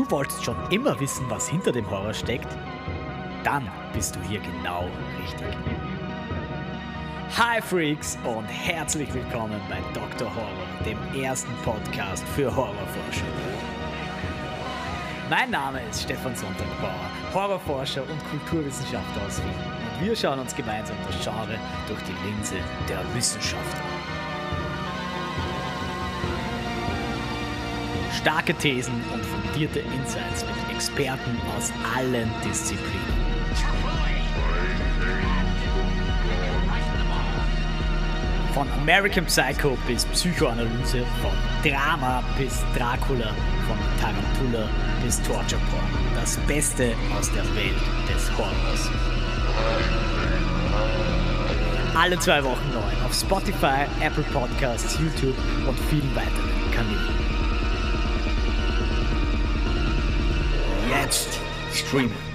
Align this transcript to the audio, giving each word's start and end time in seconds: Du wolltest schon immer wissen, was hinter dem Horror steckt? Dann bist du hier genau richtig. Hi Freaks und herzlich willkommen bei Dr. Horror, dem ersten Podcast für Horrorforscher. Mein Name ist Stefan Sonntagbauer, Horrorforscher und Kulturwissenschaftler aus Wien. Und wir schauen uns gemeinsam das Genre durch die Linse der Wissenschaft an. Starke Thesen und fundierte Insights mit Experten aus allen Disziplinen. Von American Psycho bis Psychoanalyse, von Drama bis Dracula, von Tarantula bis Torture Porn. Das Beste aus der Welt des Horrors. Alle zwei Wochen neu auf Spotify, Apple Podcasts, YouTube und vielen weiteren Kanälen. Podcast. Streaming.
Du 0.00 0.10
wolltest 0.10 0.42
schon 0.42 0.56
immer 0.70 0.98
wissen, 0.98 1.28
was 1.28 1.46
hinter 1.46 1.72
dem 1.72 1.90
Horror 1.90 2.14
steckt? 2.14 2.48
Dann 3.44 3.70
bist 3.92 4.16
du 4.16 4.20
hier 4.22 4.40
genau 4.40 4.88
richtig. 5.20 5.54
Hi 7.36 7.60
Freaks 7.60 8.16
und 8.24 8.46
herzlich 8.46 9.12
willkommen 9.12 9.60
bei 9.68 9.76
Dr. 9.92 10.34
Horror, 10.34 10.84
dem 10.86 11.22
ersten 11.22 11.52
Podcast 11.64 12.24
für 12.34 12.46
Horrorforscher. 12.46 13.26
Mein 15.28 15.50
Name 15.50 15.82
ist 15.90 16.04
Stefan 16.04 16.34
Sonntagbauer, 16.34 17.10
Horrorforscher 17.34 18.04
und 18.04 18.30
Kulturwissenschaftler 18.30 19.26
aus 19.26 19.36
Wien. 19.42 19.98
Und 19.98 20.06
wir 20.06 20.16
schauen 20.16 20.38
uns 20.38 20.56
gemeinsam 20.56 20.96
das 21.06 21.22
Genre 21.22 21.58
durch 21.88 22.00
die 22.04 22.26
Linse 22.26 22.56
der 22.88 23.00
Wissenschaft 23.14 23.76
an. 23.76 23.99
Starke 28.18 28.54
Thesen 28.54 28.94
und 29.12 29.24
fundierte 29.24 29.80
Insights 29.80 30.44
mit 30.44 30.74
Experten 30.74 31.38
aus 31.56 31.72
allen 31.96 32.30
Disziplinen. 32.44 33.20
Von 38.52 38.68
American 38.72 39.24
Psycho 39.26 39.78
bis 39.86 40.04
Psychoanalyse, 40.06 41.04
von 41.22 41.30
Drama 41.62 42.22
bis 42.36 42.62
Dracula, 42.76 43.32
von 43.66 43.78
Tarantula 44.00 44.68
bis 45.02 45.22
Torture 45.22 45.60
Porn. 45.70 45.84
Das 46.14 46.36
Beste 46.46 46.92
aus 47.16 47.30
der 47.32 47.44
Welt 47.54 47.80
des 48.08 48.30
Horrors. 48.36 48.90
Alle 51.94 52.18
zwei 52.18 52.42
Wochen 52.42 52.70
neu 52.72 53.06
auf 53.06 53.14
Spotify, 53.14 53.86
Apple 54.00 54.24
Podcasts, 54.32 54.98
YouTube 54.98 55.36
und 55.66 55.78
vielen 55.88 56.14
weiteren 56.14 56.70
Kanälen. 56.72 57.19
Podcast. 61.10 61.72
Streaming. 61.72 62.29